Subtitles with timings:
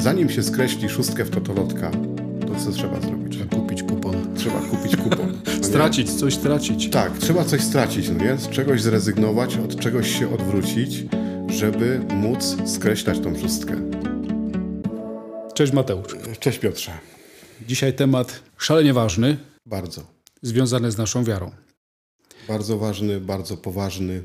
[0.00, 1.90] zanim się skreśli szóstkę w totolotka,
[2.46, 3.36] to co trzeba zrobić?
[3.36, 4.34] Trzeba kupić kupon.
[4.36, 5.30] Trzeba kupić kupon.
[5.60, 6.90] No stracić, coś stracić.
[6.90, 8.36] Tak, trzeba coś stracić, no nie?
[8.36, 11.04] Z czegoś zrezygnować, od czegoś się odwrócić,
[11.48, 13.76] żeby móc skreślać tą szóstkę.
[15.54, 16.16] Cześć Mateusz.
[16.40, 16.92] Cześć Piotrze.
[17.68, 19.36] Dzisiaj temat szalenie ważny.
[19.66, 20.06] Bardzo.
[20.42, 21.50] Związany z naszą wiarą.
[22.48, 24.22] Bardzo ważny, bardzo poważny.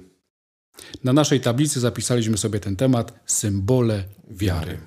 [1.03, 4.77] Na naszej tablicy zapisaliśmy sobie ten temat symbole wiary.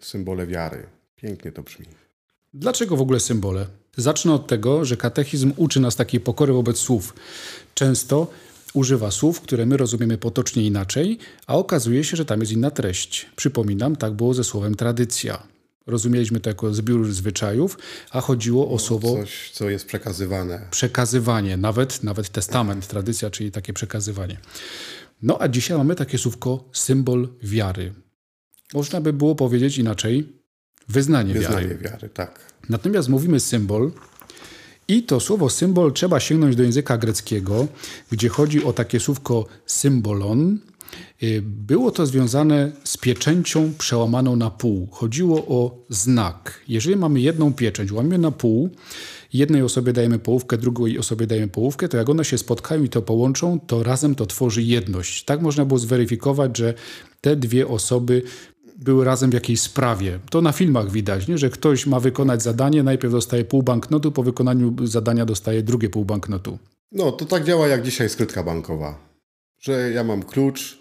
[0.00, 0.86] Symbole wiary.
[1.16, 1.86] Pięknie to brzmi.
[2.54, 3.66] Dlaczego w ogóle symbole?
[3.96, 7.14] Zacznę od tego, że katechizm uczy nas takiej pokory wobec słów.
[7.74, 8.26] Często
[8.74, 13.26] używa słów, które my rozumiemy potocznie inaczej, a okazuje się, że tam jest inna treść.
[13.36, 15.42] Przypominam, tak było ze słowem tradycja.
[15.86, 17.78] Rozumieliśmy to jako zbiór zwyczajów,
[18.10, 19.16] a chodziło o słowo.
[19.16, 20.68] Coś, co jest przekazywane.
[20.70, 24.36] Przekazywanie, nawet, nawet testament, tradycja, czyli takie przekazywanie.
[25.22, 27.92] No a dzisiaj mamy takie słówko symbol wiary.
[28.74, 30.32] Można by było powiedzieć inaczej
[30.88, 31.78] wyznanie, Wyznanie wiary.
[31.78, 32.52] wiary, tak.
[32.68, 33.90] Natomiast mówimy symbol
[34.88, 37.66] i to słowo symbol trzeba sięgnąć do języka greckiego,
[38.12, 40.58] gdzie chodzi o takie słówko symbolon.
[41.22, 44.88] Y, Było to związane z pieczęcią przełamaną na pół.
[44.90, 46.60] Chodziło o znak.
[46.68, 48.70] Jeżeli mamy jedną pieczęć, łamiemy na pół,
[49.32, 53.02] jednej osobie dajemy połówkę, drugiej osobie dajemy połówkę, to jak one się spotkają i to
[53.02, 55.24] połączą, to razem to tworzy jedność.
[55.24, 56.74] Tak można było zweryfikować, że
[57.20, 58.22] te dwie osoby
[58.80, 60.18] były razem w jakiejś sprawie.
[60.30, 61.38] To na filmach widać, nie?
[61.38, 66.04] że ktoś ma wykonać zadanie, najpierw dostaje pół banknotu, po wykonaniu zadania dostaje drugie pół
[66.04, 66.58] banknotu.
[66.92, 68.98] No, to tak działa jak dzisiaj skrytka bankowa.
[69.58, 70.78] Że ja mam klucz,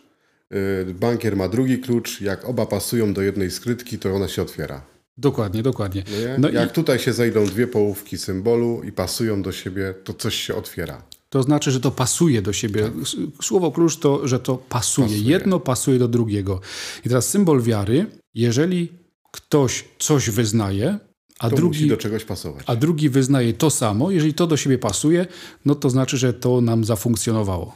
[0.51, 4.81] yy, bankier ma drugi klucz, jak oba pasują do jednej skrytki, to ona się otwiera.
[5.17, 6.03] Dokładnie, dokładnie.
[6.21, 6.35] No?
[6.37, 10.35] No jak i tutaj się zejdą dwie połówki symbolu i pasują do siebie, to coś
[10.35, 11.01] się otwiera.
[11.29, 12.91] To znaczy, że to pasuje do siebie.
[13.01, 15.07] S- Słowo klucz to, że to pasuje.
[15.07, 15.15] Tak.
[15.17, 15.31] Pasuje.
[15.31, 16.61] Jedno pasuje do drugiego.
[17.05, 18.89] I teraz symbol wiary, jeżeli
[19.31, 20.99] ktoś coś wyznaje,
[21.39, 22.63] a To drugi musi do czegoś pasować.
[22.67, 25.25] a drugi wyznaje to samo, jeżeli to do siebie pasuje,
[25.65, 27.75] no to znaczy, że to nam zafunkcjonowało.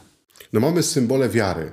[0.52, 1.72] No mamy symbole wiary,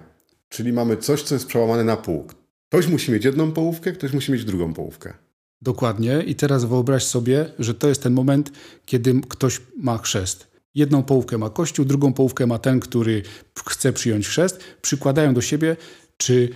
[0.49, 2.27] czyli mamy coś, co jest przełamane na pół.
[2.69, 5.13] Ktoś musi mieć jedną połówkę, ktoś musi mieć drugą połówkę.
[5.61, 6.23] Dokładnie.
[6.27, 8.51] I teraz wyobraź sobie, że to jest ten moment,
[8.85, 10.50] kiedy ktoś ma chrzest.
[10.75, 13.23] Jedną połówkę ma Kościół, drugą połówkę ma ten, który
[13.69, 14.59] chce przyjąć chrzest.
[14.81, 15.77] Przykładają do siebie,
[16.17, 16.49] czy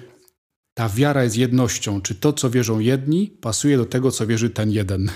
[0.73, 4.71] ta wiara jest jednością, czy to, co wierzą jedni, pasuje do tego, co wierzy ten
[4.71, 5.09] jeden.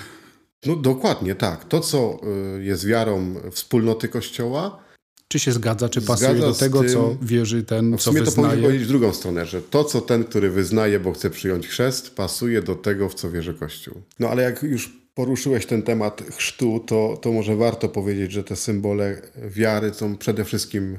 [0.65, 1.65] No dokładnie tak.
[1.65, 2.19] To, co
[2.57, 4.83] y, jest wiarą wspólnoty Kościoła,
[5.27, 8.19] Czy się zgadza, czy pasuje Zgadza do tego, tym- co wierzy ten, w co sumie
[8.19, 8.61] to wyznaje.
[8.61, 12.61] powiedzieć w drugą stronę, że to, co ten, który wyznaje, bo chce przyjąć chrzest, pasuje
[12.61, 14.01] do tego, w co wierzy Kościół.
[14.19, 18.55] No ale jak już poruszyłeś ten temat chrztu, to, to może warto powiedzieć, że te
[18.55, 20.97] symbole wiary są przede wszystkim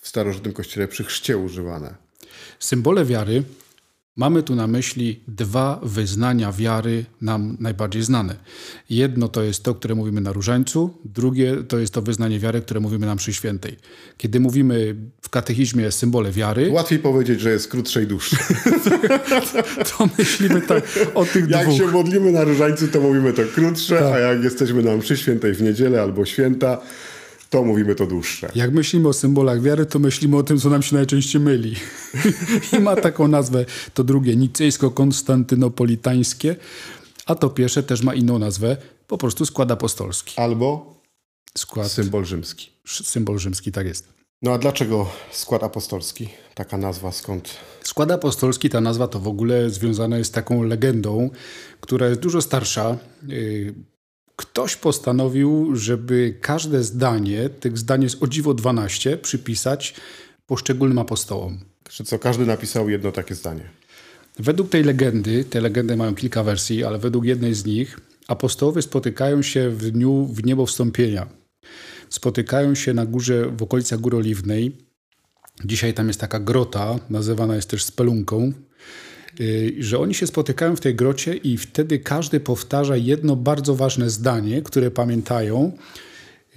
[0.00, 1.94] w starożytnym Kościele przy chrzcie używane.
[2.58, 3.42] Symbole wiary
[4.18, 8.36] mamy tu na myśli dwa wyznania wiary nam najbardziej znane.
[8.90, 12.80] Jedno to jest to, które mówimy na różańcu, drugie to jest to wyznanie wiary, które
[12.80, 13.76] mówimy na mszy świętej.
[14.16, 18.36] Kiedy mówimy w katechizmie symbole wiary, Łatwiej powiedzieć, że jest krótsze i dłuższe.
[19.98, 21.78] to myślimy tak o tych Jak dwóch.
[21.78, 25.62] się modlimy na różańcu, to mówimy to krótsze, a jak jesteśmy na mszy świętej w
[25.62, 26.80] niedzielę albo święta,
[27.50, 28.50] to mówimy to dłuższe.
[28.54, 31.74] Jak myślimy o symbolach wiary, to myślimy o tym, co nam się najczęściej myli.
[32.78, 33.64] I ma taką nazwę
[33.94, 36.56] to drugie, nicejsko-konstantynopolitańskie,
[37.26, 38.76] a to pierwsze też ma inną nazwę,
[39.06, 40.40] po prostu skład apostolski.
[40.40, 40.98] Albo
[41.58, 42.70] Skład, symbol rzymski.
[42.86, 44.08] symbol rzymski, tak jest.
[44.42, 46.28] No a dlaczego skład apostolski?
[46.54, 47.56] Taka nazwa skąd?
[47.84, 51.30] Skład apostolski, ta nazwa to w ogóle związana jest z taką legendą,
[51.80, 52.96] która jest dużo starsza.
[54.38, 59.94] Ktoś postanowił, żeby każde zdanie, tych zdań jest o dziwo 12, przypisać
[60.46, 61.58] poszczególnym apostołom.
[61.88, 63.70] Czy co, każdy napisał jedno takie zdanie.
[64.38, 69.42] Według tej legendy, te legendy mają kilka wersji, ale według jednej z nich apostołowie spotykają
[69.42, 71.26] się w dniu w niebo wstąpienia.
[72.08, 74.76] Spotykają się na górze, w okolicach Góry Oliwnej.
[75.64, 78.52] Dzisiaj tam jest taka grota, nazywana jest też spelunką,
[79.78, 84.62] że oni się spotykają w tej grocie i wtedy każdy powtarza jedno bardzo ważne zdanie,
[84.62, 85.72] które pamiętają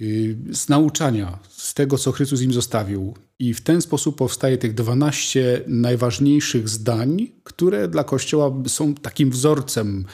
[0.00, 3.14] yy, z nauczania, z tego, co Chrystus im zostawił.
[3.38, 10.04] I w ten sposób powstaje tych 12 najważniejszych zdań, które dla Kościoła są takim wzorcem,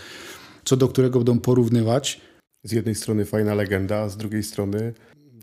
[0.65, 2.21] co do którego będą porównywać.
[2.65, 4.95] Z jednej strony fajna legenda, a z drugiej strony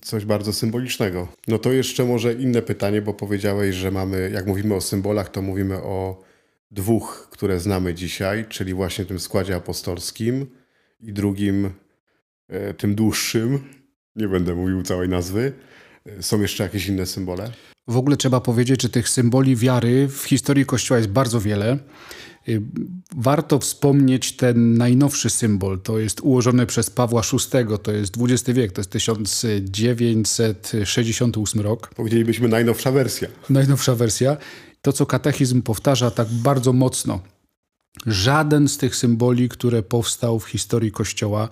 [0.01, 1.27] coś bardzo symbolicznego.
[1.47, 5.41] No to jeszcze może inne pytanie, bo powiedziałeś, że mamy, jak mówimy o symbolach, to
[5.41, 6.23] mówimy o
[6.75, 10.45] dwóch, które znamy dzisiaj, czyli właśnie tym składzie apostolskim
[10.99, 11.69] i drugim,
[12.47, 13.59] e, tym dłuższym,
[14.15, 15.53] nie będę mówił całej nazwy,
[16.21, 17.51] Są jeszcze jakieś inne symbole?
[17.87, 21.79] W ogóle trzeba powiedzieć, że tych symboli wiary w historii Kościoła jest bardzo wiele.
[22.49, 22.61] Y,
[23.15, 25.81] warto wspomnieć ten najnowszy symbol.
[25.81, 27.27] To jest ułożony przez Pawła VI,
[27.83, 31.91] to jest XX wiek, to jest 1968 rok.
[31.95, 33.27] Powiedzielibyśmy najnowsza wersja.
[33.49, 34.37] Najnowsza wersja.
[34.85, 37.19] To, co katechizm powtarza tak bardzo mocno.
[38.05, 41.49] Żaden z tych symboli, które powstał w historii Kościoła,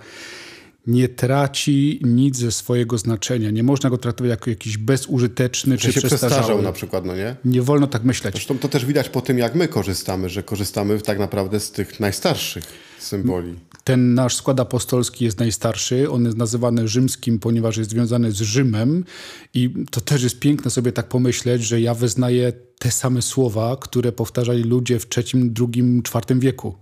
[0.87, 3.51] nie traci nic ze swojego znaczenia.
[3.51, 7.35] Nie można go traktować jako jakiś bezużyteczny Że czy się przestarzał na przykład, no nie?
[7.45, 8.33] Nie wolno tak myśleć.
[8.33, 11.99] Zresztą to też widać po tym, jak my korzystamy, że korzystamy tak naprawdę z tych
[11.99, 12.63] najstarszych
[12.99, 13.55] symboli.
[13.83, 16.11] Ten nasz skład apostolski jest najstarszy.
[16.11, 19.05] On jest nazywany rzymskim, ponieważ jest związany z Rzymem.
[19.53, 24.11] I to też jest piękne sobie tak pomyśleć, że ja wyznaję te same słowa, które
[24.11, 26.75] powtarzali ludzie w III, II, IV wieku.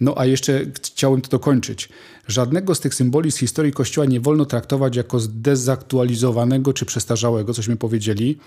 [0.00, 1.88] No a jeszcze chciałem to dokończyć.
[2.28, 7.76] Żadnego z tych symboli z historii Kościoła nie wolno traktować jako zdezaktualizowanego czy przestarzałego, cośmy
[7.76, 8.38] powiedzieli,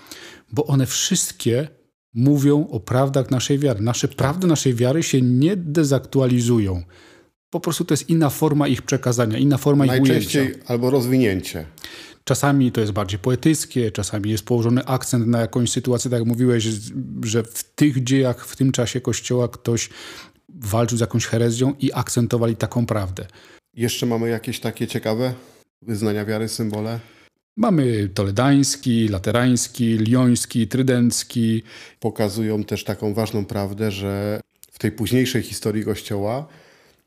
[0.52, 1.68] bo one wszystkie
[2.14, 3.80] mówią o prawdach naszej wiary.
[3.80, 6.82] Nasze prawdy naszej wiary się nie dezaktualizują.
[7.52, 10.12] Po prostu to jest inna forma ich przekazania, inna forma ich ujęcia.
[10.12, 11.66] Najczęściej albo rozwinięcie.
[12.24, 16.64] Czasami to jest bardziej poetyckie, czasami jest położony akcent na jakąś sytuację, tak jak mówiłeś,
[17.24, 19.90] że w tych dziejach, w tym czasie Kościoła ktoś
[20.48, 23.26] walczył z jakąś herezją i akcentowali taką prawdę.
[23.74, 25.34] Jeszcze mamy jakieś takie ciekawe
[25.82, 27.00] wyznania wiary, symbole?
[27.56, 31.62] Mamy toledański, laterański, lioński, trydencki.
[32.00, 34.40] Pokazują też taką ważną prawdę, że
[34.70, 36.48] w tej późniejszej historii Kościoła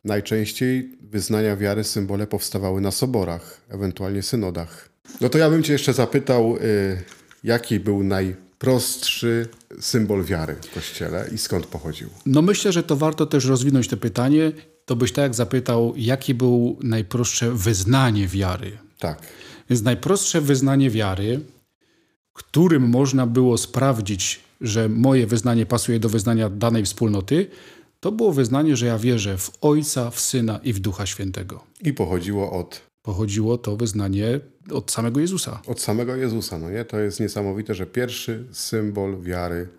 [0.06, 4.90] najczęściej wyznania wiary, symbole powstawały na soborach, ewentualnie synodach.
[5.22, 7.04] No to ja bym cię jeszcze zapytał, y,
[7.44, 9.48] jaki był najprostszy
[9.80, 12.10] symbol wiary w Kościele i skąd pochodził?
[12.26, 14.52] No myślę, że to warto też rozwinąć to pytanie.
[14.86, 18.78] To byś tak jak zapytał, jakie było najprostsze wyznanie wiary.
[19.00, 19.22] Tak.
[19.70, 21.40] Więc najprostsze wyznanie wiary,
[22.34, 27.48] którym można było sprawdzić, że moje wyznanie pasuje do wyznania danej wspólnoty,
[28.06, 31.64] to było wyznanie, że ja wierzę w Ojca, w Syna i w Ducha Świętego.
[31.82, 34.40] I pochodziło od, Pochodziło to wyznanie
[34.72, 35.62] od samego Jezusa.
[35.68, 36.86] od samego Jezusa, no nie?
[36.86, 39.70] To jest niesamowite, że pierwszy symbol wiary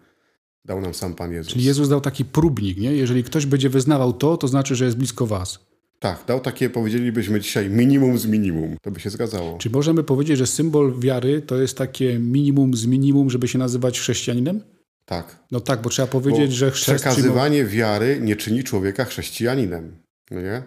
[0.64, 1.52] dał nam sam Pan Jezus.
[1.52, 2.93] Czyli Jezus dał taki próbnik, nie?
[2.93, 5.58] Jeżeli ktoś będzie wyznawał to, to znaczy, że jest blisko was.
[5.99, 8.76] Tak, dał takie, powiedzielibyśmy dzisiaj, minimum z minimum.
[8.82, 9.58] To by się zgadzało.
[9.58, 14.00] Czy możemy powiedzieć, że symbol wiary to jest takie minimum z minimum, żeby się nazywać
[14.00, 14.61] chrześcijaninem?
[15.06, 15.38] Tak.
[15.50, 19.97] No tak, bo trzeba powiedzieć, Bo że przyjmował- przekazywanie wiary nie czyni człowieka chrześcijaninem.
[20.31, 20.62] No nie?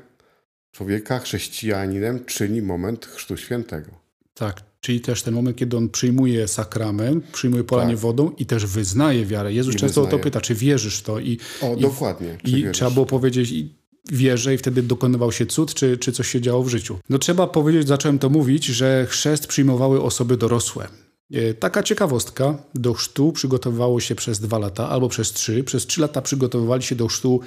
[0.72, 3.92] Człowieka chrześcijaninem czyni moment Chrztu Świętego.
[4.34, 8.00] Tak, czyli też ten moment, kiedy on przyjmuje sakrament, przyjmuje polanie Tak.
[8.00, 9.54] wodą i też wyznaje wiarę.
[9.54, 10.24] Jezus I często o to wyznaje.
[10.24, 11.20] pyta, czy wierzysz w to?
[11.20, 12.38] I, O, i, dokładnie.
[12.44, 12.78] Czy I wierzysz?
[12.78, 13.76] trzeba było powiedzieć, i
[14.12, 17.00] wierzę i wtedy dokonywał się cud, czy, czy coś się działo w życiu.
[17.10, 20.88] No trzeba powiedzieć, zacząłem to mówić, że chrzest przyjmowały osoby dorosłe.
[21.34, 25.64] E, Taka ciekawostka, do chrztu przygotowywało się przez dwa lata albo przez trzy.
[25.64, 27.40] Przez trzy lata przygotowywali się do chrztu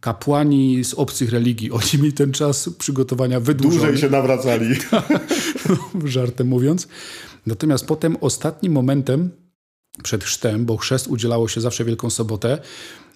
[0.00, 1.70] kapłani z obcych religii.
[1.70, 3.82] Oni mieli ten czas przygotowania wydłużony.
[3.82, 4.76] Dłużej się nawracali.
[6.04, 6.88] żartem mówiąc.
[7.46, 9.30] Natomiast potem ostatnim momentem
[10.02, 12.58] przed chrztem, bo chrzest udzielało się zawsze Wielką Sobotę,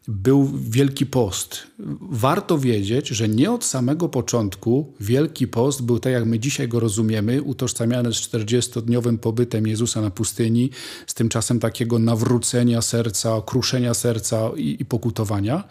[0.08, 1.66] był Wielki Post.
[2.00, 6.80] Warto wiedzieć, że nie od samego początku Wielki Post był tak, jak my dzisiaj go
[6.80, 10.70] rozumiemy, utożsamiany z 40-dniowym pobytem Jezusa na pustyni,
[11.06, 15.64] z tym czasem takiego nawrócenia serca, kruszenia serca i, i pokutowania.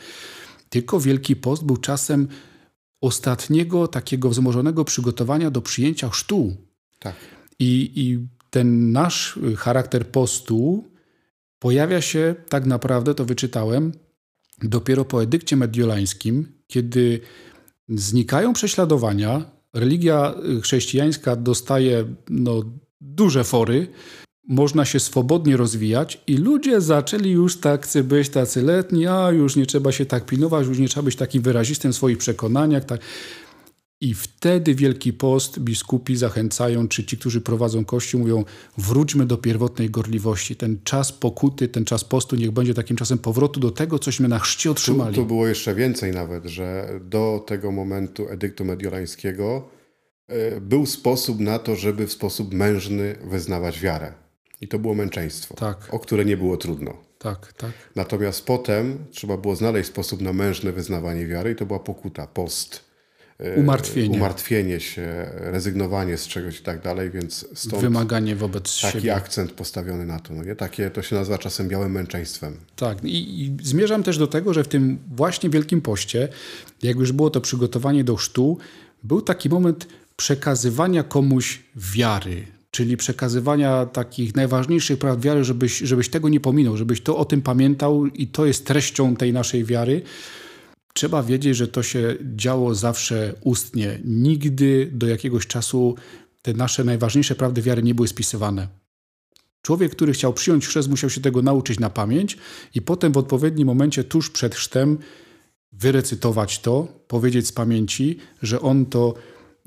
[0.69, 2.27] Tylko Wielki Post był czasem
[3.01, 6.55] ostatniego takiego wzmożonego przygotowania do przyjęcia chrztu.
[7.00, 7.15] Tak.
[7.59, 10.83] I, I ten nasz charakter postu
[11.59, 13.91] pojawia się tak naprawdę, to wyczytałem,
[14.62, 17.20] dopiero po edykcie mediolańskim, kiedy
[17.89, 22.63] znikają prześladowania, religia y, chrześcijańska dostaje no,
[23.01, 23.88] duże fory,
[24.48, 29.66] można się swobodnie rozwijać i ludzie zaczęli już tacy być tacy letni, a już nie
[29.66, 32.86] trzeba się tak pilnować, już nie trzeba być takim wyrazistym w swoich przekonaniach.
[32.86, 33.01] Tak.
[34.01, 38.44] I wtedy Wielki Post biskupi zachęcają, czy ci, którzy prowadzą Kościół, mówią:
[38.77, 40.56] wróćmy do pierwotnej gorliwości.
[40.56, 44.39] Ten czas pokuty, ten czas postu niech będzie takim czasem powrotu do tego, cośmy na
[44.39, 45.15] chrzcie Tu, otrzymali.
[45.15, 49.70] tu było jeszcze więcej nawet, że do tego momentu edyktu mediolańskiego
[50.27, 54.13] e, był sposób na to, żeby w sposób mężny wyznawać wiarę.
[54.62, 55.94] I to było męczeństwo, Tak.
[55.94, 56.94] o które nie było trudno.
[57.18, 57.72] Tak, tak.
[57.96, 62.88] Natomiast potem trzeba było znaleźć sposób na mężne wyznawanie wiary i to była pokuta, post.
[63.39, 64.17] E, Umartwienie.
[64.17, 69.15] Umartwienie się, rezygnowanie z czegoś i tak dalej, więc stąd Wymaganie wobec taki siebie.
[69.15, 70.34] akcent postawiony na to.
[70.34, 70.55] No nie?
[70.55, 72.58] Takie to się nazywa czasem białym męczeństwem.
[72.75, 76.27] Tak, I, i zmierzam też do tego, że w tym właśnie Wielkim Poście,
[76.84, 78.58] jak już było to przygotowanie do chrztu,
[79.03, 82.46] był taki moment przekazywania komuś wiary.
[82.72, 87.41] czyli przekazywania takich najważniejszych praw wiary, żebyś, żebyś tego nie pominął, żebyś to o tym
[87.41, 90.01] pamiętał i to jest treścią tej naszej wiary.
[90.93, 94.00] Trzeba wiedzieć, że to się działo zawsze ustnie.
[94.05, 95.96] Nigdy do jakiegoś czasu
[96.41, 98.67] te nasze najważniejsze prawdy wiary nie były spisywane.
[99.62, 102.38] Człowiek, który chciał przyjąć chrzest, musiał się tego nauczyć na pamięć
[102.75, 104.98] i potem w odpowiednim momencie, tuż przed chrztem,
[105.72, 109.13] wyrecytować to, powiedzieć z pamięci, że on to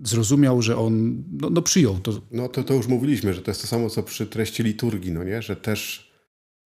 [0.05, 2.21] zrozumiał, że on no, no przyjął to.
[2.31, 5.25] No to, to już mówiliśmy, że to jest to samo, co przy treści liturgii, no
[5.25, 5.43] nie?
[5.43, 6.12] Że też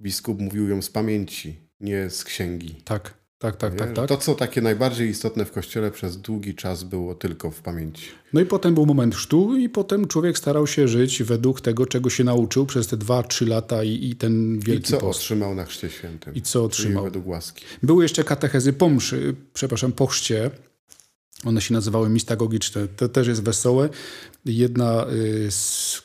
[0.03, 2.75] biskup mówił ją z pamięci, nie z księgi.
[2.85, 4.09] Tak, tak, tak, tak, tak.
[4.09, 8.07] To, co takie najbardziej istotne w kościele przez długi czas było tylko w pamięci.
[8.33, 12.11] No i potem był moment chrztu i potem człowiek starał się żyć według tego, czego
[12.11, 15.19] się nauczył przez te dwa, trzy lata i, i ten wielki I co post.
[15.19, 16.35] otrzymał na chrzcie świętym.
[16.35, 17.05] I co otrzymał.
[17.05, 17.65] Według łaski.
[17.83, 20.51] Były jeszcze katechezy po mszy, przepraszam, po chrzcie.
[21.45, 22.89] One się nazywały mistagogiczne.
[22.89, 23.89] To też jest wesołe.
[24.45, 26.03] Jedna y, z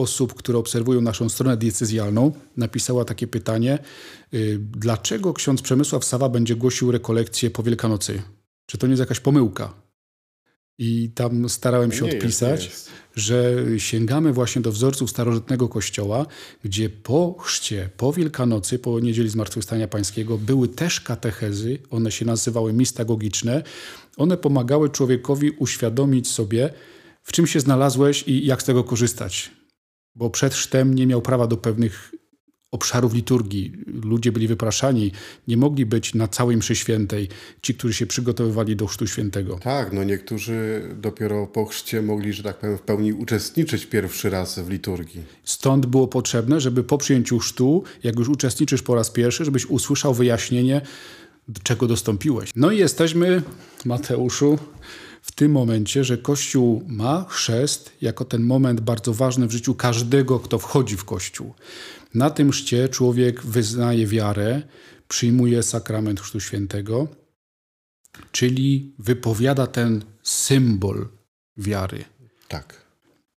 [0.00, 3.78] osób, które obserwują naszą stronę diecezjalną, napisała takie pytanie:
[4.34, 8.22] y, dlaczego ksiądz Przemysław Sawa będzie głosił rekolekcję po Wielkanocy?
[8.66, 9.74] Czy to nie jest jakaś pomyłka?
[10.82, 12.90] I tam starałem się Nie odpisać, jest.
[13.14, 16.26] że sięgamy właśnie do wzorców starożytnego kościoła,
[16.64, 22.72] gdzie po chrzcie, po Wielkanocy, po Niedzieli Zmartwychwstania Pańskiego były też katechezy, one się nazywały
[22.72, 23.62] mistagogiczne.
[24.16, 26.72] One pomagały człowiekowi uświadomić sobie,
[27.22, 29.50] w czym się znalazłeś i jak z tego korzystać.
[30.14, 32.12] Bo przed chrztem nie miał prawa do pewnych
[32.70, 33.72] obszarów liturgii.
[33.86, 35.12] Ludzie byli wypraszani,
[35.48, 37.28] nie mogli być na całej mszy świętej,
[37.62, 39.58] ci, którzy się przygotowywali do chrztu świętego.
[39.62, 44.58] Tak, no niektórzy dopiero po chrzcie mogli, że tak powiem, w pełni uczestniczyć pierwszy raz
[44.58, 45.22] w liturgii.
[45.44, 50.14] Stąd było potrzebne, żeby po przyjęciu chrztu, jak już uczestniczysz po raz pierwszy, żebyś usłyszał
[50.14, 50.80] wyjaśnienie,
[51.48, 52.50] do czego dostąpiłeś.
[52.56, 53.42] No i jesteśmy,
[53.84, 54.58] Mateuszu,
[55.22, 60.40] w tym momencie, że Kościół ma chrzest jako ten moment bardzo ważny w życiu każdego,
[60.40, 61.54] kto wchodzi w Kościół.
[62.14, 64.62] Na tym chrzcie człowiek wyznaje wiarę,
[65.08, 67.08] przyjmuje sakrament Chrztu Świętego,
[68.32, 71.08] czyli wypowiada ten symbol
[71.56, 72.04] wiary.
[72.48, 72.86] Tak.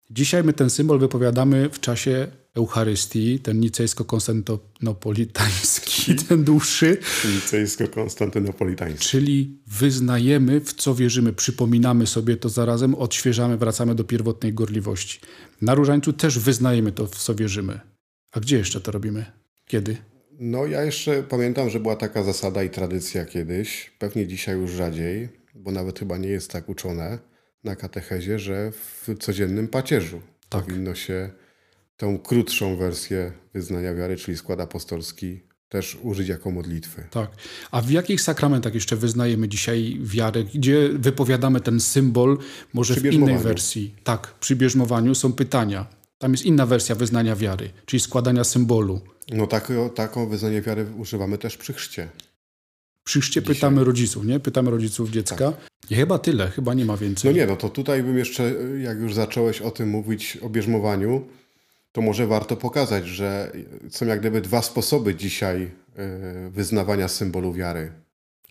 [0.09, 6.97] Dzisiaj my ten symbol wypowiadamy w czasie Eucharystii, ten nicejsko-konstantynopolitański, ten dłuższy,
[7.35, 9.09] Nicejsko-konstantynopolitański.
[9.09, 15.19] czyli wyznajemy, w co wierzymy, przypominamy sobie to zarazem, odświeżamy, wracamy do pierwotnej gorliwości.
[15.61, 17.79] Na Różańcu też wyznajemy to, w co wierzymy.
[18.31, 19.25] A gdzie jeszcze to robimy?
[19.65, 19.97] Kiedy?
[20.39, 25.29] No ja jeszcze pamiętam, że była taka zasada i tradycja kiedyś, pewnie dzisiaj już rzadziej,
[25.55, 27.19] bo nawet chyba nie jest tak uczone
[27.63, 30.65] na katechezie, że w codziennym pacierzu Tak.
[30.65, 31.29] powinno się
[32.03, 37.03] tą krótszą wersję wyznania wiary, czyli skład apostolski, też użyć jako modlitwy.
[37.11, 37.31] Tak.
[37.71, 40.43] A w jakich sakramentach jeszcze wyznajemy dzisiaj wiarę?
[40.43, 42.37] Gdzie wypowiadamy ten symbol?
[42.73, 43.95] Może w innej wersji?
[44.03, 45.85] Tak, przy bierzmowaniu są pytania.
[46.17, 49.01] Tam jest inna wersja wyznania wiary, czyli składania symbolu.
[49.31, 52.09] No taką, taką wyznanie wiary używamy też przy chrzcie.
[53.03, 54.39] Przy chrzcie pytamy rodziców, nie?
[54.39, 55.53] Pytamy rodziców dziecka.
[55.89, 57.31] I chyba tyle, chyba nie ma więcej.
[57.31, 61.27] No nie, no to tutaj bym jeszcze, jak już zacząłeś o tym mówić, o bierzmowaniu,
[61.93, 63.51] to może warto pokazać, że
[63.89, 67.91] są jak gdyby dwa sposoby dzisiaj y, wyznawania symbolu wiary,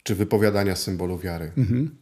[0.02, 1.52] czy wypowiadania symbolu wiary.
[1.56, 1.96] Mhm.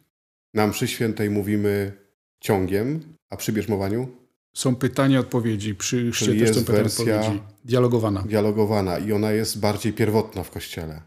[0.54, 1.92] Na mszy świętej mówimy
[2.40, 4.08] ciągiem, a przy bierzmowaniu
[4.54, 5.74] Są pytania, odpowiedzi.
[5.74, 7.42] Przy chrzcie też jest są pytania, odpowiedzi.
[7.64, 8.22] Dialogowana.
[8.22, 11.02] dialogowana i ona jest bardziej pierwotna w kościele.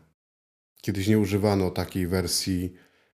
[0.82, 2.74] Kiedyś nie używano takiej wersji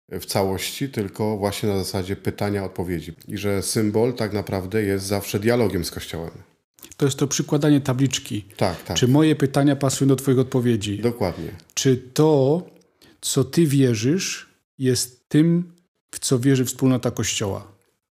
[0.09, 3.13] w całości, tylko właśnie na zasadzie pytania, odpowiedzi.
[3.27, 6.31] I że symbol tak naprawdę jest zawsze dialogiem z kościołem.
[6.97, 8.45] To jest to przykładanie tabliczki.
[8.57, 8.97] Tak, tak.
[8.97, 10.99] Czy moje pytania pasują do Twoich odpowiedzi?
[10.99, 11.51] Dokładnie.
[11.73, 12.61] Czy to,
[13.21, 15.73] co Ty wierzysz, jest tym,
[16.11, 17.71] w co wierzy wspólnota Kościoła?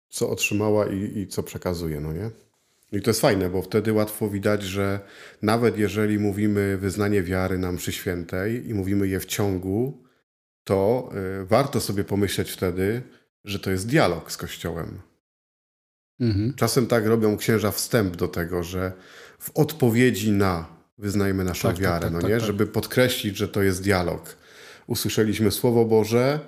[0.09, 2.31] Co otrzymała i, i co przekazuje, no nie?
[2.93, 5.01] I to jest fajne, bo wtedy łatwo widać, że
[5.43, 10.03] nawet jeżeli mówimy wyznanie wiary na mszy świętej i mówimy je w ciągu,
[10.65, 11.11] to
[11.43, 13.03] y, warto sobie pomyśleć wtedy,
[13.45, 15.01] że to jest dialog z Kościołem.
[16.23, 16.55] Mhm.
[16.57, 18.93] Czasem tak robią księża wstęp do tego, że
[19.39, 20.67] w odpowiedzi na
[20.99, 22.37] wyznajemy naszą Tak, tak, wiarę, tak, no tak, nie?
[22.37, 22.47] tak.
[22.47, 24.37] Żeby podkreślić, że to jest dialog.
[24.87, 26.41] Usłyszeliśmy Słowo Boże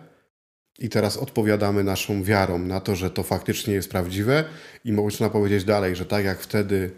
[0.78, 4.45] i teraz odpowiadamy naszą wiarą na to, że to faktycznie jest prawdziwe
[4.85, 6.90] i można powiedzieć dalej, że tak jak wtedy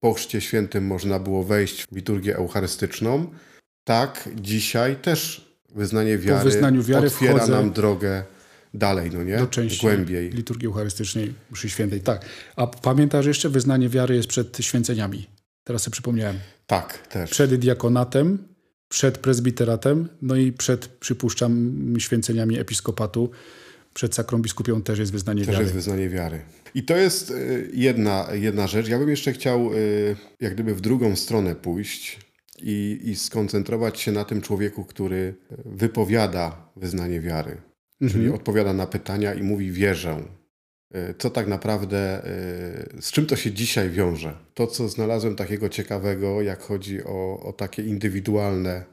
[0.00, 3.26] po Chrzcie Świętym można było wejść w liturgię eucharystyczną,
[3.84, 8.24] tak dzisiaj też wyznanie wiary, wyznaniu wiary otwiera wchodzę nam drogę
[8.74, 9.38] dalej, no nie?
[9.38, 10.30] Do części Głębiej.
[10.30, 12.00] liturgii eucharystycznej, mszy świętej.
[12.00, 12.24] Tak.
[12.56, 15.26] A pamiętasz jeszcze, wyznanie wiary jest przed święceniami.
[15.64, 16.36] Teraz sobie przypomniałem.
[16.66, 17.30] Tak, też.
[17.30, 18.38] Przed diakonatem,
[18.88, 23.30] przed prezbiteratem, no i przed, przypuszczam, święceniami episkopatu.
[23.94, 25.62] Przed sakrą biskupią też jest wyznanie Też wiary.
[25.64, 26.40] jest wyznanie wiary.
[26.74, 28.88] I to jest y, jedna, jedna rzecz.
[28.88, 32.18] Ja bym jeszcze chciał y, jak gdyby w drugą stronę pójść
[32.62, 37.56] i, i skoncentrować się na tym człowieku, który wypowiada wyznanie wiary.
[38.00, 40.22] Czyli odpowiada na pytania i mówi wierzę.
[40.96, 42.26] Y, Co tak naprawdę,
[42.98, 44.36] y, z czym to się dzisiaj wiąże?
[44.54, 48.84] To, co znalazłem takiego ciekawego, jak chodzi o, o takie indywidualne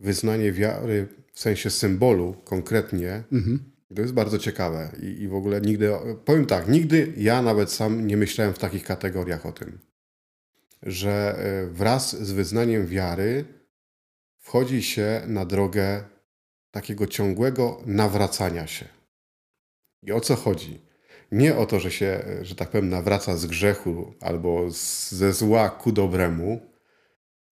[0.00, 3.58] wyznanie wiary w sensie symbolu konkretnie, Mhm.
[3.94, 5.90] to jest bardzo ciekawe i, i w ogóle nigdy,
[6.24, 9.78] powiem tak, nigdy ja nawet sam nie myślałem w takich kategoriach o tym,
[10.82, 13.44] że y, wraz z wyznaniem wiary
[14.38, 16.04] wchodzi się na drogę
[16.70, 18.84] takiego ciągłego nawracania się.
[20.02, 20.80] I o co chodzi?
[21.32, 25.70] Nie o to, że się, że tak powiem, nawraca z grzechu albo z, ze zła
[25.70, 26.60] ku dobremu,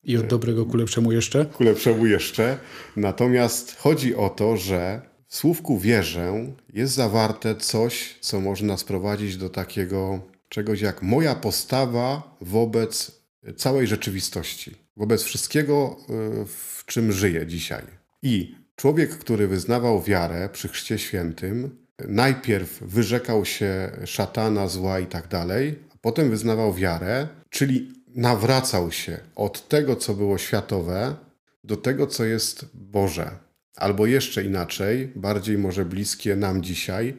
[0.02, 1.46] I od dobrego ku lepszemu jeszcze?
[1.46, 2.58] ku lepszemu jeszcze.
[2.96, 9.48] Natomiast chodzi o to, że w słówku wierzę jest zawarte coś, co można sprowadzić do
[9.50, 13.22] takiego czegoś jak moja postawa wobec
[13.56, 15.96] całej rzeczywistości, wobec wszystkiego,
[16.42, 17.82] y, w czym żyję dzisiaj.
[18.22, 21.76] I człowiek, który wyznawał wiarę przy Chrzcie Świętym,
[22.08, 29.18] najpierw wyrzekał się szatana, zła i tak dalej, a potem wyznawał wiarę, czyli nawracał się
[29.35, 31.16] od tego, co było światowe,
[31.64, 33.30] do tego, co jest Boże.
[33.76, 37.14] Albo jeszcze inaczej, bardziej może bliskie nam dzisiaj,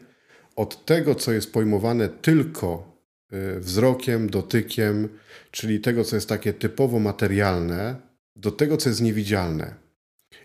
[0.56, 2.98] od tego, co jest pojmowane tylko
[3.34, 5.10] y, wzrokiem, dotykiem,
[5.52, 7.96] czyli tego, co jest takie typowo materialne,
[8.36, 9.89] do tego, co jest niewidzialne.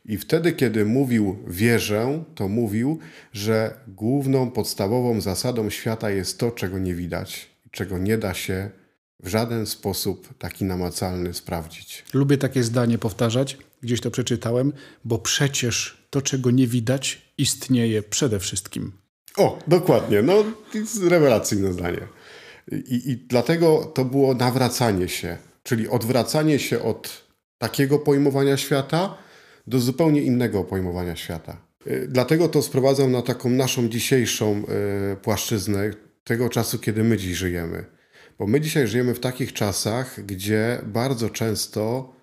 [0.05, 2.99] I wtedy, kiedy mówił wierzę, to mówił,
[3.33, 8.71] że główną, podstawową zasadą świata jest to, czego nie widać, czego nie da się
[9.21, 12.05] w żaden sposób taki namacalny sprawdzić.
[12.15, 14.73] Lubię takie zdanie powtarzać, gdzieś to przeczytałem,
[15.05, 18.93] bo przecież to, czego nie widać, istnieje przede wszystkim.
[19.37, 20.23] O, dokładnie.
[20.23, 20.45] No,
[21.09, 22.01] rewelacyjne zdanie.
[22.73, 27.25] I, I dlatego to było nawracanie się, czyli odwracanie się od
[27.59, 29.24] takiego pojmowania świata
[29.67, 31.57] do zupełnie innego pojmowania świata.
[31.87, 34.63] Y, Dlatego to sprowadzam na taką naszą dzisiejszą
[35.13, 35.91] y, płaszczyznę
[36.25, 37.85] tego czasu, kiedy my dziś żyjemy.
[38.39, 42.15] Bo my dzisiaj żyjemy w takich czasach, gdzie bardzo często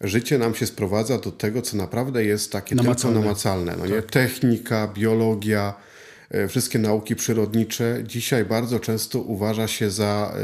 [0.00, 3.14] życie nam się sprowadza do tego, co naprawdę jest takie Namacalne.
[3.14, 3.76] tylko namacalne.
[3.78, 4.02] No nie?
[4.02, 5.74] Technika, biologia,
[6.30, 10.40] e, wszystkie nauki przyrodnicze dzisiaj bardzo często uważa się za e,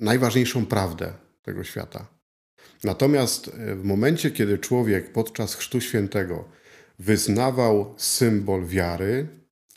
[0.00, 2.06] najważniejszą prawdę tego świata.
[2.84, 6.44] Natomiast e, w momencie, kiedy człowiek podczas Chrztu Świętego
[6.98, 9.26] wyznawał symbol wiary,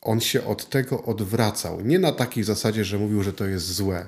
[0.02, 1.82] on się od tego odwracał.
[1.82, 4.08] Nie na takiej zasadzie, że mówił, że to jest złe,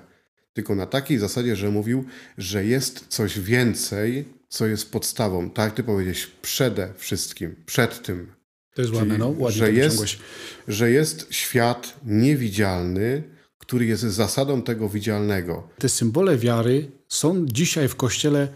[0.53, 2.05] tylko na takiej zasadzie, że mówił,
[2.37, 5.49] że jest coś więcej, co jest podstawą.
[5.49, 8.31] Tak ty powiedziałeś, przede wszystkim, przed tym,
[8.73, 9.29] To jest ładne, no.
[9.29, 10.03] Ładnie że jest,
[10.67, 13.23] że jest świat niewidzialny,
[13.57, 15.67] który jest zasadą tego widzialnego.
[15.77, 18.47] Te symbole wiary są dzisiaj w Kościele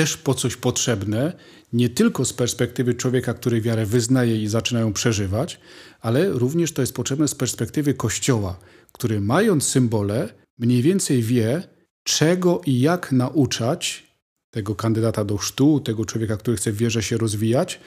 [0.00, 1.32] też po coś potrzebne,
[1.72, 5.60] nie tylko z perspektywy człowieka, który wiarę wyznaje i zaczyna ją przeżywać,
[6.00, 8.58] ale również to jest potrzebne z perspektywy Kościoła,
[8.92, 11.62] który mając symbole mniej więcej wie,
[12.04, 14.06] czego i jak nauczać
[14.50, 17.80] tego kandydata do chrztu, tego człowieka, który chce w wierze się rozwijać,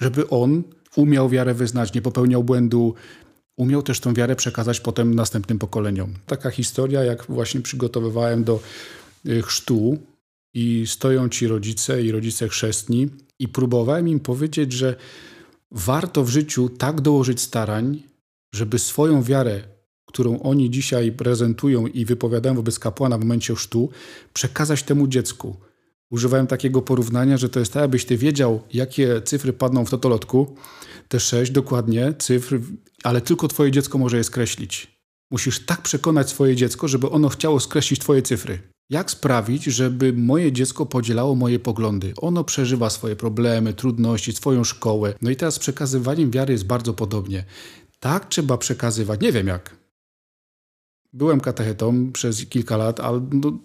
[0.00, 0.62] żeby on
[0.96, 2.94] umiał wiarę wyznać, nie popełniał błędu,
[3.56, 6.14] umiał też tą wiarę przekazać potem następnym pokoleniom.
[6.26, 8.60] Taka historia, jak właśnie przygotowywałem do
[9.26, 9.98] y, chrztu
[10.56, 14.96] i stoją ci rodzice i rodzice chrzestni i próbowałem im powiedzieć, że
[15.70, 18.02] warto w życiu tak dołożyć starań,
[18.54, 19.62] żeby swoją wiarę,
[20.06, 23.90] którą oni dzisiaj prezentują i wypowiadają wobec kapłana w momencie chrztu,
[24.32, 25.56] przekazać temu dziecku.
[26.10, 30.56] Używałem takiego porównania, że to jest tak, abyś ty wiedział, jakie cyfry padną w totolotku,
[31.08, 32.60] te sześć dokładnie cyfr,
[33.04, 35.00] ale tylko twoje dziecko może je skreślić.
[35.30, 38.75] Musisz tak przekonać swoje dziecko, żeby ono chciało skreślić twoje cyfry.
[38.90, 42.12] Jak sprawić, żeby moje dziecko podzielało moje poglądy?
[42.16, 45.14] Ono przeżywa swoje problemy, trudności, swoją szkołę.
[45.22, 47.44] No i teraz z przekazywaniem wiary jest bardzo podobnie.
[48.00, 49.20] Tak trzeba przekazywać.
[49.20, 49.76] Nie wiem jak.
[51.12, 53.58] Byłem katechetą przez kilka lat, ale no,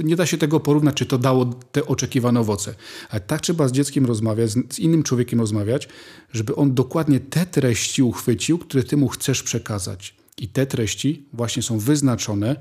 [0.00, 2.74] nie da się tego porównać, czy to dało te oczekiwane owoce.
[3.10, 5.88] Ale tak trzeba z dzieckiem rozmawiać, z innym człowiekiem rozmawiać,
[6.32, 10.14] żeby on dokładnie te treści uchwycił, które ty mu chcesz przekazać.
[10.38, 12.56] I te treści właśnie są wyznaczone,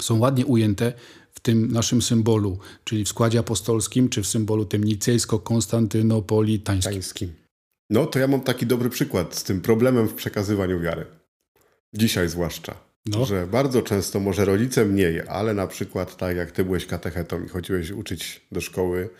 [0.00, 0.92] są ładnie ujęte
[1.38, 6.92] w tym naszym symbolu, czyli w składzie apostolskim, czy w symbolu tym nicejsko-konstantynopolitańskim.
[6.92, 7.34] Tańskim.
[7.90, 11.06] No to ja mam taki dobry przykład z tym problemem w przekazywaniu wiary.
[11.94, 12.74] Dzisiaj zwłaszcza.
[13.06, 13.24] No.
[13.24, 17.48] Że bardzo często, może rodzice mniej, ale na przykład tak jak ty byłeś katechetą i
[17.48, 19.10] chodziłeś uczyć do szkoły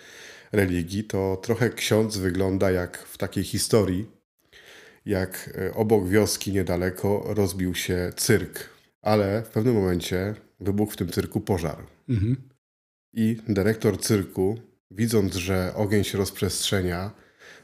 [0.52, 4.06] religii, to trochę ksiądz wygląda jak w takiej historii,
[5.06, 8.68] jak e, obok wioski niedaleko rozbił się cyrk,
[9.02, 11.97] ale w pewnym momencie wybuchł w tym cyrku pożar.
[12.08, 12.36] Mhm.
[13.14, 14.58] I dyrektor cyrku,
[14.90, 17.10] widząc, że ogień się rozprzestrzenia,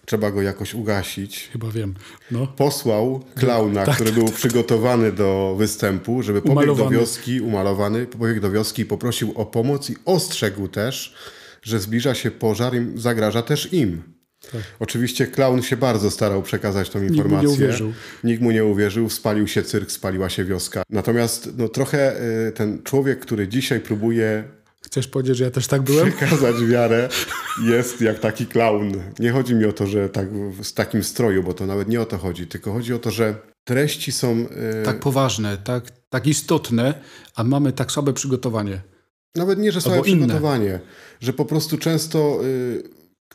[0.06, 1.94] trzeba go jakoś ugasić, Chyba wiem.
[2.30, 2.46] No.
[2.46, 6.96] posłał klauna, Tak, który był przygotowany do występu, żeby pobiegł do Umalowany.
[6.96, 11.14] wioski, umalowany, pobiegł do wioski i poprosił o pomoc i ostrzegł też,
[11.62, 14.13] że zbliża się pożar i zagraża też im.
[14.52, 14.60] Tak.
[14.80, 17.48] Oczywiście klaun się bardzo starał przekazać tą mu nie informację.
[17.48, 17.92] uwierzył.
[18.24, 20.82] Nikt mu nie uwierzył, spalił się cyrk, spaliła się wioska.
[20.90, 24.44] Natomiast no, trochę y, ten człowiek, który dzisiaj próbuje
[24.86, 26.12] Chcesz powiedzieć, że ja też tak byłem?
[26.12, 27.08] przekazać wiarę,
[27.66, 28.92] jest jak taki klaun.
[29.18, 32.06] Nie chodzi mi o to, że tak w- takim stroju, bo to nawet nie o
[32.06, 34.36] to chodzi, tylko chodzi o to, że treści są
[34.80, 36.94] y, Tak poważne, tak, tak istotne,
[37.34, 38.80] a mamy tak słabe przygotowanie.
[39.36, 40.18] nawet nie, że słabe albo inne.
[40.26, 40.80] przygotowanie,
[41.20, 42.82] że po prostu często y,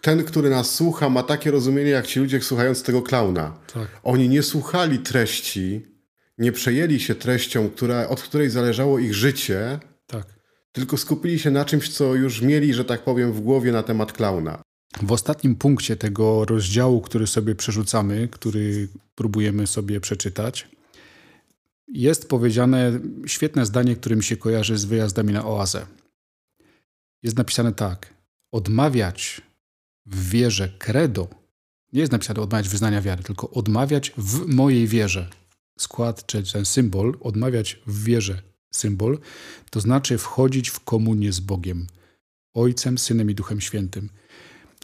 [0.02, 3.58] ten, który nas słucha, ma takie rozumienie, jak ci ludzie słuchając tego klauna.
[3.74, 3.88] Tak.
[4.04, 5.86] Oni nie słuchali treści,
[6.38, 10.26] nie przejęli się treścią, która, od której zależało ich życie, Tak.
[10.72, 14.14] tylko skupili się na czymś, co już mieli, że tak powiem, w głowie na temat
[14.14, 14.62] klauna.
[15.02, 20.68] W ostatnim punkcie tego rozdziału, który sobie przerzucamy, który próbujemy sobie przeczytać,
[21.88, 25.86] jest powiedziane świetne zdanie, które mi się kojarzy z wyjazdami na oazę.
[27.24, 28.14] Jest napisane tak:
[28.52, 29.42] odmawiać
[30.10, 31.28] w wierze credo.
[31.94, 35.30] Nie jest napisane odmawiać wyznania wiary, tylko odmawiać w mojej wierze.
[35.80, 38.42] Skład, czy ten symbol, odmawiać w wierze
[38.74, 39.20] symbol,
[39.70, 41.88] to znaczy wchodzić w komunię z Bogiem,
[42.54, 44.10] Ojcem, Synem i Duchem Świętym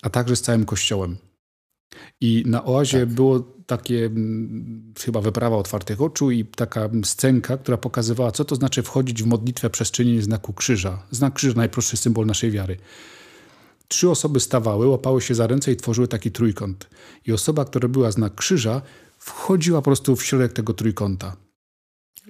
[0.05, 1.17] a także z całym kościołem.
[2.21, 3.09] I na oazie Tak.
[3.09, 8.83] było takie mm, chyba wyprawa otwartych oczu i taka scenka, która pokazywała, co to znaczy
[8.83, 11.03] wchodzić w modlitwę przez czynienie znaku krzyża.
[11.11, 12.77] Znak krzyża, najprostszy symbol naszej wiary.
[13.87, 16.89] Trzy osoby stawały, łapały się za ręce i tworzyły taki trójkąt.
[17.25, 18.81] I osoba, która była znak krzyża,
[19.17, 21.35] wchodziła po prostu w środek tego trójkąta.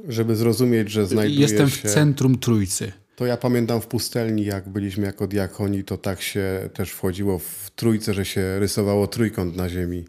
[0.08, 1.90] Żeby zrozumieć, że znajduje Jestem się...
[1.90, 2.92] w centrum trójcy.
[3.16, 7.72] To ja pamiętam w pustelni, jak byliśmy jako diakoni, to tak się też wchodziło w
[7.76, 10.06] trójce, że się rysowało trójkąt na ziemi.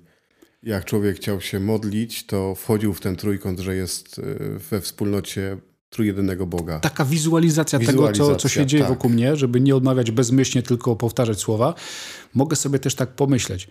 [0.62, 5.58] Jak człowiek chciał się modlić, to wchodził w ten trójkąt, że jest y, we wspólnocie
[5.96, 6.80] trójjedynego Boga.
[6.80, 8.92] taka wizualizacja, tego, co, co Wizualizacja, się dzieje tak.
[8.92, 11.74] wokół mnie, żeby nie odmawiać bezmyślnie, tylko powtarzać słowa,
[12.34, 13.68] mogę sobie też tak pomyśleć.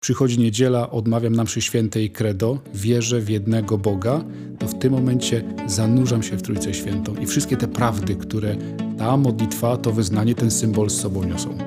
[0.00, 4.24] Przychodzi niedziela, odmawiam na mszy świętej credo, wierzę w jednego Boga,
[4.58, 8.56] to w tym momencie zanurzam się w Trójcę Świętą i wszystkie te prawdy, które
[8.98, 11.58] ta modlitwa, to wyznanie, ten symbol z sobą niosą.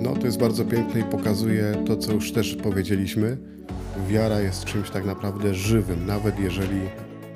[0.00, 3.38] No, to jest bardzo piękne i pokazuje to, co już też powiedzieliśmy.
[4.08, 6.80] Wiara jest czymś tak naprawdę żywym, nawet jeżeli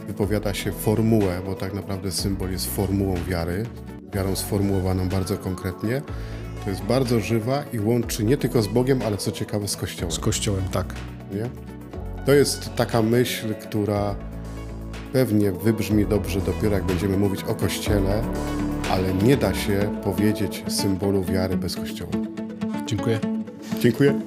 [0.07, 3.67] wypowiada się formułę, bo tak naprawdę symbol jest formułą wiary,
[4.15, 6.03] wiarą sformułowaną bardzo konkretnie.
[6.65, 10.13] To jest bardzo żywa i łączy nie tylko z Bogiem, ale co ciekawe z Kościołem.
[10.13, 10.95] Z Kościołem, tak.
[11.33, 11.51] Nie?
[12.27, 14.15] To jest taka myśl, która
[15.13, 18.23] pewnie wybrzmi dobrze dopiero jak będziemy mówić o Kościele,
[18.91, 22.13] ale nie da się powiedzieć symbolu wiary bez Kościoła.
[22.87, 23.21] Dziękuję.
[23.81, 24.21] Dziękuję.